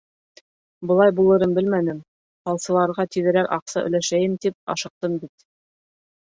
[0.91, 1.99] Былай булырын белмәнем,
[2.51, 5.49] һалсыларға тиҙерәк аҡса өләшәйем тип, ашыҡтым бит...